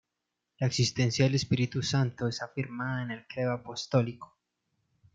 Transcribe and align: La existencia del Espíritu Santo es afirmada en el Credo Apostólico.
La 0.57 0.65
existencia 0.65 1.25
del 1.25 1.35
Espíritu 1.35 1.83
Santo 1.83 2.27
es 2.27 2.41
afirmada 2.41 3.03
en 3.03 3.11
el 3.11 3.27
Credo 3.27 3.51
Apostólico. 3.53 4.35